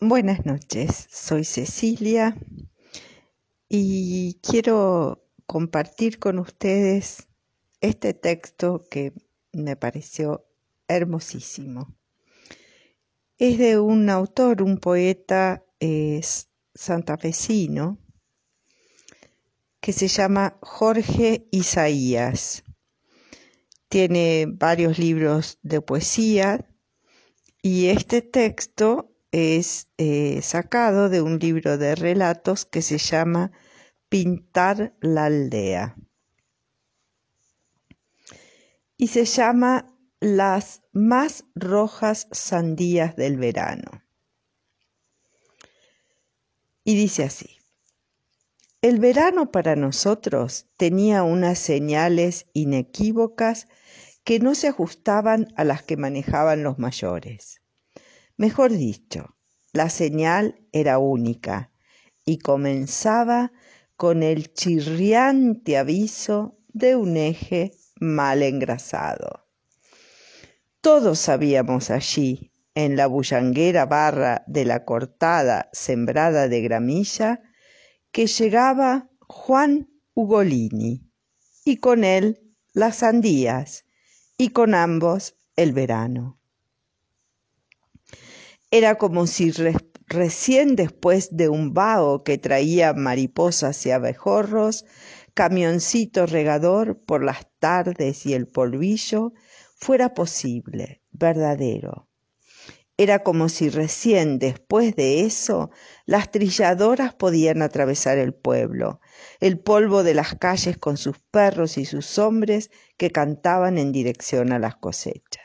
Buenas 0.00 0.44
noches, 0.44 1.06
soy 1.08 1.44
Cecilia 1.44 2.36
y 3.68 4.40
quiero 4.42 5.24
compartir 5.46 6.18
con 6.18 6.40
ustedes 6.40 7.28
este 7.80 8.12
texto 8.12 8.84
que 8.90 9.12
me 9.52 9.76
pareció 9.76 10.46
hermosísimo. 10.88 11.94
Es 13.38 13.56
de 13.56 13.78
un 13.78 14.10
autor, 14.10 14.62
un 14.62 14.78
poeta 14.78 15.64
santafesino, 16.74 17.98
que 19.80 19.92
se 19.92 20.08
llama 20.08 20.58
Jorge 20.60 21.46
Isaías. 21.52 22.64
Tiene 23.88 24.46
varios 24.48 24.98
libros 24.98 25.58
de 25.62 25.80
poesía 25.80 26.68
y 27.62 27.86
este 27.86 28.22
texto 28.22 29.13
es 29.34 29.88
eh, 29.98 30.42
sacado 30.42 31.08
de 31.08 31.20
un 31.20 31.40
libro 31.40 31.76
de 31.76 31.96
relatos 31.96 32.64
que 32.64 32.82
se 32.82 32.98
llama 32.98 33.50
Pintar 34.08 34.94
la 35.00 35.24
aldea. 35.24 35.96
Y 38.96 39.08
se 39.08 39.24
llama 39.24 39.92
Las 40.20 40.82
más 40.92 41.46
rojas 41.56 42.28
sandías 42.30 43.16
del 43.16 43.36
verano. 43.36 44.04
Y 46.84 46.94
dice 46.94 47.24
así. 47.24 47.58
El 48.82 49.00
verano 49.00 49.50
para 49.50 49.74
nosotros 49.74 50.68
tenía 50.76 51.24
unas 51.24 51.58
señales 51.58 52.46
inequívocas 52.52 53.66
que 54.22 54.38
no 54.38 54.54
se 54.54 54.68
ajustaban 54.68 55.48
a 55.56 55.64
las 55.64 55.82
que 55.82 55.96
manejaban 55.96 56.62
los 56.62 56.78
mayores. 56.78 57.63
Mejor 58.36 58.72
dicho, 58.72 59.36
la 59.72 59.90
señal 59.90 60.60
era 60.72 60.98
única 60.98 61.70
y 62.24 62.38
comenzaba 62.38 63.52
con 63.96 64.22
el 64.22 64.52
chirriante 64.52 65.78
aviso 65.78 66.58
de 66.68 66.96
un 66.96 67.16
eje 67.16 67.72
mal 68.00 68.42
engrasado. 68.42 69.46
Todos 70.80 71.20
sabíamos 71.20 71.90
allí, 71.90 72.52
en 72.74 72.96
la 72.96 73.06
bullanguera 73.06 73.86
barra 73.86 74.42
de 74.48 74.64
la 74.64 74.84
cortada 74.84 75.70
sembrada 75.72 76.48
de 76.48 76.60
gramilla, 76.60 77.40
que 78.10 78.26
llegaba 78.26 79.08
Juan 79.20 79.88
Ugolini, 80.14 81.08
y 81.64 81.76
con 81.76 82.02
él 82.02 82.54
las 82.72 82.96
sandías, 82.96 83.84
y 84.36 84.48
con 84.48 84.74
ambos 84.74 85.36
el 85.54 85.72
verano. 85.72 86.40
Era 88.70 88.96
como 88.96 89.26
si 89.26 89.52
recién 90.06 90.76
después 90.76 91.28
de 91.36 91.48
un 91.48 91.74
vaho 91.74 92.24
que 92.24 92.38
traía 92.38 92.92
mariposas 92.92 93.84
y 93.86 93.90
abejorros, 93.90 94.84
camioncito 95.34 96.26
regador 96.26 97.02
por 97.04 97.24
las 97.24 97.46
tardes 97.58 98.26
y 98.26 98.34
el 98.34 98.46
polvillo, 98.46 99.32
fuera 99.76 100.14
posible, 100.14 101.02
verdadero. 101.12 102.08
Era 102.96 103.24
como 103.24 103.48
si 103.48 103.70
recién 103.70 104.38
después 104.38 104.94
de 104.94 105.22
eso 105.22 105.70
las 106.06 106.30
trilladoras 106.30 107.12
podían 107.12 107.60
atravesar 107.60 108.18
el 108.18 108.34
pueblo, 108.34 109.00
el 109.40 109.58
polvo 109.58 110.04
de 110.04 110.14
las 110.14 110.36
calles 110.36 110.78
con 110.78 110.96
sus 110.96 111.18
perros 111.32 111.76
y 111.76 111.86
sus 111.86 112.18
hombres 112.18 112.70
que 112.96 113.10
cantaban 113.10 113.78
en 113.78 113.90
dirección 113.90 114.52
a 114.52 114.60
las 114.60 114.76
cosechas. 114.76 115.43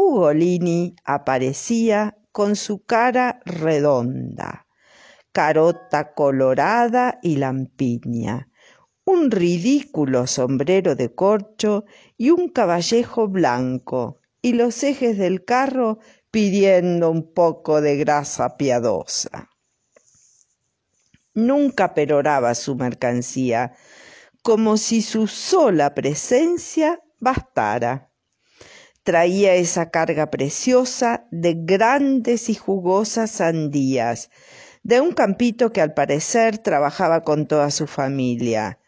Ugolini 0.00 0.94
aparecía 1.04 2.16
con 2.30 2.54
su 2.54 2.84
cara 2.84 3.40
redonda, 3.44 4.68
carota 5.32 6.14
colorada 6.14 7.18
y 7.20 7.34
lampiña, 7.34 8.48
un 9.04 9.32
ridículo 9.32 10.28
sombrero 10.28 10.94
de 10.94 11.12
corcho 11.12 11.84
y 12.16 12.30
un 12.30 12.48
caballejo 12.48 13.26
blanco, 13.26 14.20
y 14.40 14.52
los 14.52 14.84
ejes 14.84 15.18
del 15.18 15.44
carro 15.44 15.98
pidiendo 16.30 17.10
un 17.10 17.34
poco 17.34 17.80
de 17.80 17.96
grasa 17.96 18.56
piadosa. 18.56 19.50
Nunca 21.34 21.94
peroraba 21.94 22.54
su 22.54 22.76
mercancía, 22.76 23.74
como 24.44 24.76
si 24.76 25.02
su 25.02 25.26
sola 25.26 25.92
presencia 25.92 27.02
bastara 27.18 28.08
traía 29.08 29.54
esa 29.54 29.88
carga 29.88 30.28
preciosa 30.28 31.26
de 31.30 31.54
grandes 31.56 32.50
y 32.50 32.54
jugosas 32.54 33.30
sandías, 33.30 34.28
de 34.82 35.00
un 35.00 35.12
campito 35.12 35.72
que 35.72 35.80
al 35.80 35.94
parecer 35.94 36.58
trabajaba 36.58 37.22
con 37.22 37.46
toda 37.46 37.70
su 37.70 37.86
familia. 37.86 38.80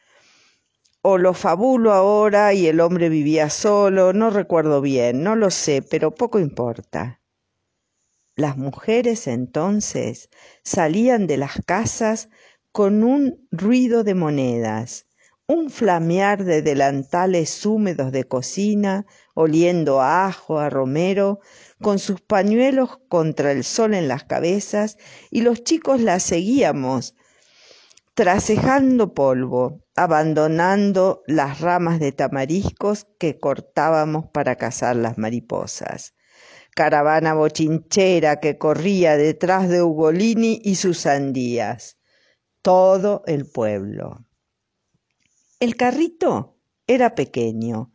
O 1.01 1.17
lo 1.17 1.33
fabulo 1.33 1.93
ahora 1.93 2.53
y 2.53 2.67
el 2.67 2.81
hombre 2.81 3.09
vivía 3.09 3.49
solo, 3.49 4.13
no 4.13 4.29
recuerdo 4.29 4.83
bien, 4.83 5.23
no 5.23 5.37
lo 5.37 5.51
sé, 5.51 5.81
pero 5.81 6.15
poco 6.15 6.39
importa. 6.39 7.23
Las 8.37 8.59
mujeres 8.59 9.27
entonces 9.27 10.29
salían 10.63 11.29
de 11.29 11.39
las 11.39 11.63
casas 11.65 12.29
con 12.73 13.05
un 13.05 13.49
ruido 13.51 14.05
de 14.05 14.15
monedas, 14.15 15.07
un 15.51 15.69
flamear 15.69 16.45
de 16.45 16.63
delantales 16.63 17.67
húmedos 17.67 18.13
de 18.13 18.23
cocina, 18.23 19.05
oliendo 19.35 20.01
a 20.01 20.27
ajo, 20.27 20.61
a 20.61 20.71
romero, 20.71 21.41
con 21.83 21.99
sus 21.99 22.21
pañuelos 22.21 23.01
contra 23.09 23.51
el 23.51 23.65
sol 23.65 23.95
en 23.95 24.07
las 24.07 24.23
cabezas, 24.23 24.97
y 25.29 25.41
los 25.41 25.65
chicos 25.65 26.01
la 26.01 26.21
seguíamos, 26.21 27.17
trasejando 28.15 29.13
polvo, 29.13 29.83
abandonando 29.97 31.25
las 31.27 31.61
ramas 31.61 31.99
de 31.99 32.13
tamariscos 32.13 33.09
que 33.19 33.41
cortábamos 33.41 34.27
para 34.33 34.55
cazar 34.55 34.95
las 34.95 35.19
mariposas. 35.19 36.15
Caravana 36.77 37.35
bochinchera 37.35 38.39
que 38.39 38.57
corría 38.57 39.17
detrás 39.17 39.69
de 39.69 39.83
Ugolini 39.83 40.61
y 40.63 40.77
sus 40.77 40.99
sandías. 40.99 41.99
Todo 42.63 43.25
el 43.27 43.51
pueblo. 43.51 44.30
El 45.61 45.77
carrito 45.77 46.57
era 46.87 47.15
pequeño, 47.15 47.93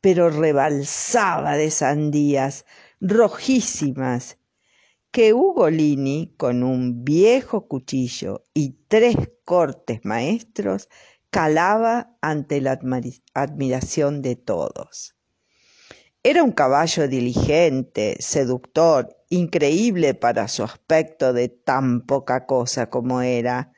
pero 0.00 0.30
rebalsaba 0.30 1.58
de 1.58 1.70
sandías 1.70 2.64
rojísimas 3.02 4.38
que 5.10 5.34
Ugolini, 5.34 6.34
con 6.38 6.62
un 6.62 7.04
viejo 7.04 7.68
cuchillo 7.68 8.46
y 8.54 8.78
tres 8.88 9.16
cortes 9.44 10.00
maestros, 10.04 10.88
calaba 11.28 12.16
ante 12.22 12.62
la 12.62 12.80
admiración 13.34 14.22
de 14.22 14.36
todos. 14.36 15.14
Era 16.22 16.42
un 16.42 16.52
caballo 16.52 17.08
diligente, 17.08 18.16
seductor, 18.20 19.14
increíble 19.28 20.14
para 20.14 20.48
su 20.48 20.62
aspecto 20.62 21.34
de 21.34 21.50
tan 21.50 22.06
poca 22.06 22.46
cosa 22.46 22.88
como 22.88 23.20
era, 23.20 23.70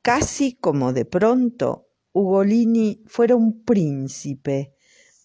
casi 0.00 0.54
como 0.54 0.94
de 0.94 1.04
pronto 1.04 1.85
Ugolini 2.18 3.02
fuera 3.06 3.36
un 3.36 3.62
príncipe 3.62 4.72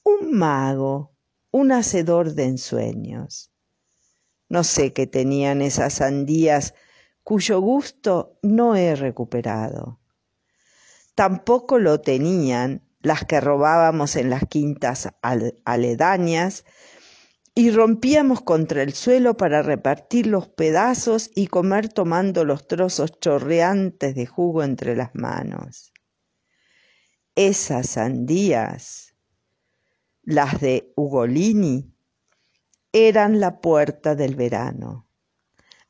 un 0.04 0.34
mago, 0.34 1.16
un 1.52 1.72
hacedor 1.72 2.34
de 2.34 2.44
ensueños. 2.44 3.50
No 4.50 4.66
sé 4.66 4.92
qué 4.92 5.08
tenían 5.08 5.62
esas 5.62 5.94
sandías 5.94 6.74
cuyo 7.24 7.62
gusto 7.62 8.38
no 8.42 8.76
he 8.76 8.94
recuperado. 8.98 10.02
Tampoco 11.16 11.80
lo 11.80 12.02
tenían 12.02 12.82
las 13.00 13.24
que 13.24 13.40
robábamos 13.40 14.18
en 14.18 14.30
las 14.30 14.44
quintas 14.50 15.14
aledañas 15.64 16.66
y 17.56 17.72
rompíamos 17.72 18.42
contra 18.42 18.84
el 18.84 18.92
suelo 18.94 19.38
para 19.38 19.62
repartir 19.62 20.28
los 20.28 20.50
pedazos 20.50 21.32
y 21.36 21.48
comer 21.48 21.88
tomando 21.88 22.44
los 22.44 22.68
trozos 22.68 23.18
chorreantes 23.18 24.14
de 24.14 24.26
jugo 24.26 24.62
entre 24.62 24.98
las 24.98 25.16
manos. 25.16 25.94
Esas 27.36 27.90
sandías 27.90 29.12
las 30.24 30.62
de 30.62 30.94
Ugolini, 30.96 31.94
eran 32.94 33.40
la 33.40 33.60
puerta 33.60 34.16
del 34.16 34.36
verano. 34.36 35.08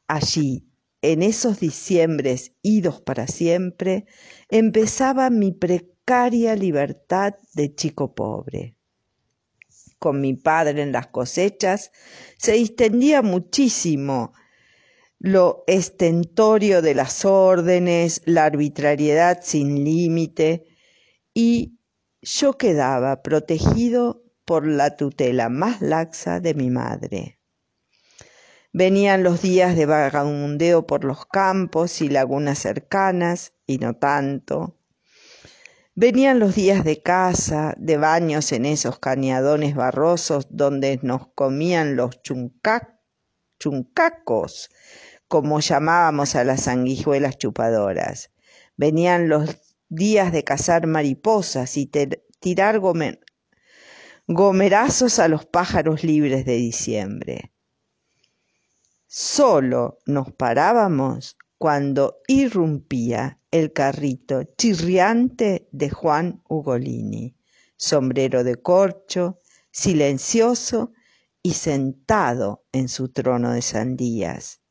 Allí, 0.07 0.67
en 1.01 1.23
esos 1.23 1.59
diciembres 1.59 2.53
idos 2.61 3.01
para 3.01 3.27
siempre, 3.27 4.05
empezaba 4.49 5.29
mi 5.29 5.51
precaria 5.51 6.55
libertad 6.55 7.35
de 7.53 7.73
chico 7.73 8.13
pobre. 8.13 8.75
Con 9.99 10.21
mi 10.21 10.33
padre 10.33 10.81
en 10.81 10.91
las 10.91 11.07
cosechas 11.07 11.91
se 12.37 12.55
extendía 12.55 13.21
muchísimo 13.21 14.33
lo 15.19 15.63
estentorio 15.67 16.81
de 16.81 16.95
las 16.95 17.25
órdenes, 17.25 18.21
la 18.25 18.45
arbitrariedad 18.45 19.39
sin 19.43 19.83
límite, 19.83 20.70
y 21.33 21.79
yo 22.21 22.57
quedaba 22.57 23.21
protegido 23.21 24.23
por 24.45 24.67
la 24.67 24.95
tutela 24.97 25.49
más 25.49 25.81
laxa 25.81 26.39
de 26.39 26.53
mi 26.53 26.69
madre. 26.69 27.39
Venían 28.73 29.23
los 29.23 29.41
días 29.41 29.75
de 29.75 29.85
vagabundeo 29.85 30.87
por 30.87 31.03
los 31.03 31.25
campos 31.25 32.01
y 32.01 32.09
lagunas 32.09 32.59
cercanas, 32.59 33.53
y 33.65 33.79
no 33.79 33.95
tanto. 33.95 34.77
Venían 35.93 36.39
los 36.39 36.55
días 36.55 36.85
de 36.85 37.01
caza, 37.01 37.73
de 37.77 37.97
baños 37.97 38.53
en 38.53 38.65
esos 38.65 38.97
cañadones 38.99 39.75
barrosos 39.75 40.47
donde 40.49 40.99
nos 41.03 41.27
comían 41.35 41.97
los 41.97 42.21
chuncacos, 43.59 44.69
como 45.27 45.59
llamábamos 45.59 46.35
a 46.35 46.45
las 46.45 46.61
sanguijuelas 46.63 47.37
chupadoras. 47.37 48.31
Venían 48.77 49.27
los 49.27 49.70
días 49.91 50.31
de 50.31 50.43
cazar 50.45 50.87
mariposas 50.87 51.75
y 51.75 51.85
tirar 52.39 52.79
gomerazos 54.27 55.19
a 55.19 55.27
los 55.27 55.45
pájaros 55.45 56.05
libres 56.05 56.45
de 56.45 56.55
diciembre. 56.55 57.51
Solo 59.05 59.99
nos 60.05 60.31
parábamos 60.31 61.37
cuando 61.57 62.21
irrumpía 62.29 63.41
el 63.51 63.73
carrito 63.73 64.43
chirriante 64.57 65.67
de 65.73 65.89
Juan 65.89 66.41
Ugolini, 66.47 67.35
sombrero 67.75 68.45
de 68.45 68.55
corcho, 68.55 69.41
silencioso 69.71 70.93
y 71.43 71.51
sentado 71.53 72.63
en 72.71 72.87
su 72.87 73.09
trono 73.09 73.51
de 73.51 73.61
sandías. 73.61 74.61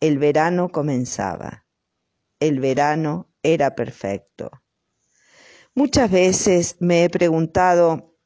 El 0.00 0.18
verano 0.18 0.68
comenzaba. 0.68 1.64
El 2.40 2.60
verano 2.60 3.33
era 3.44 3.76
perfecto. 3.76 4.50
Muchas 5.74 6.10
veces 6.10 6.76
me 6.80 7.04
he 7.04 7.10
preguntado, 7.10 8.16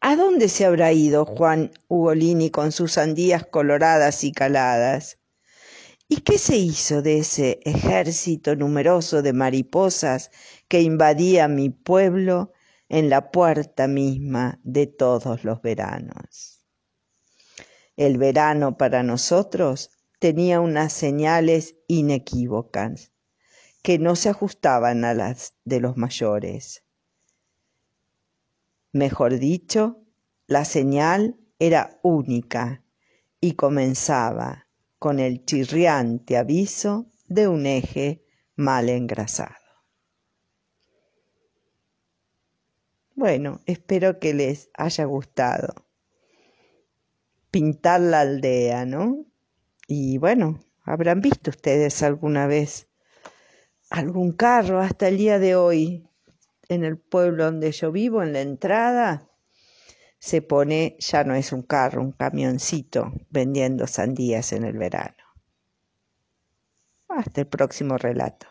¿a 0.00 0.16
dónde 0.16 0.48
se 0.48 0.64
habrá 0.64 0.92
ido 0.92 1.26
Juan 1.26 1.72
Ugolini 1.88 2.50
con 2.50 2.72
sus 2.72 2.92
sandías 2.92 3.44
coloradas 3.46 4.24
y 4.24 4.32
caladas? 4.32 5.18
¿Y 6.08 6.20
qué 6.20 6.38
se 6.38 6.56
hizo 6.56 7.02
de 7.02 7.18
ese 7.18 7.60
ejército 7.64 8.56
numeroso 8.56 9.20
de 9.22 9.32
mariposas 9.34 10.30
que 10.68 10.80
invadía 10.80 11.48
mi 11.48 11.68
pueblo 11.68 12.52
en 12.88 13.10
la 13.10 13.30
puerta 13.30 13.88
misma 13.88 14.60
de 14.62 14.86
todos 14.86 15.44
los 15.44 15.60
veranos? 15.60 16.64
El 17.96 18.16
verano 18.16 18.76
para 18.76 19.02
nosotros 19.02 19.90
tenía 20.18 20.60
unas 20.60 20.92
señales 20.92 21.76
inequívocas 21.88 23.10
que 23.82 23.98
no 23.98 24.16
se 24.16 24.28
ajustaban 24.28 25.04
a 25.04 25.14
las 25.14 25.54
de 25.64 25.80
los 25.80 25.96
mayores. 25.96 26.84
Mejor 28.92 29.38
dicho, 29.38 30.00
la 30.46 30.64
señal 30.64 31.36
era 31.58 31.98
única 32.02 32.82
y 33.40 33.52
comenzaba 33.52 34.66
con 34.98 35.20
el 35.20 35.44
chirriante 35.44 36.36
aviso 36.36 37.06
de 37.26 37.48
un 37.48 37.66
eje 37.66 38.24
mal 38.56 38.88
engrasado. 38.88 39.54
Bueno, 43.14 43.60
espero 43.66 44.18
que 44.20 44.32
les 44.32 44.70
haya 44.74 45.04
gustado 45.04 45.86
pintar 47.50 48.00
la 48.00 48.20
aldea, 48.20 48.84
¿no? 48.84 49.24
Y 49.86 50.18
bueno, 50.18 50.60
habrán 50.82 51.20
visto 51.20 51.50
ustedes 51.50 52.02
alguna 52.02 52.46
vez 52.46 52.87
algún 53.90 54.32
carro 54.32 54.80
hasta 54.80 55.08
el 55.08 55.16
día 55.16 55.38
de 55.38 55.56
hoy 55.56 56.08
en 56.68 56.84
el 56.84 56.98
pueblo 56.98 57.44
donde 57.44 57.72
yo 57.72 57.90
vivo, 57.92 58.22
en 58.22 58.32
la 58.32 58.40
entrada, 58.40 59.28
se 60.18 60.42
pone, 60.42 60.96
ya 60.98 61.24
no 61.24 61.34
es 61.34 61.52
un 61.52 61.62
carro, 61.62 62.02
un 62.02 62.12
camioncito 62.12 63.12
vendiendo 63.30 63.86
sandías 63.86 64.52
en 64.52 64.64
el 64.64 64.76
verano. 64.76 65.16
Hasta 67.08 67.42
el 67.42 67.46
próximo 67.46 67.96
relato. 67.96 68.47